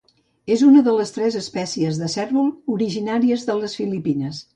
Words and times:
És 0.53 0.61
una 0.67 0.79
de 0.85 0.93
les 0.99 1.11
tres 1.17 1.37
espècies 1.41 1.99
de 2.03 2.09
cérvol 2.13 2.49
originàries 2.77 3.45
de 3.51 3.59
les 3.61 3.77
Filipines. 3.83 4.41